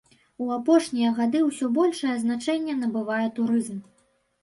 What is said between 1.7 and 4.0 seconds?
большае значэнне набывае турызм.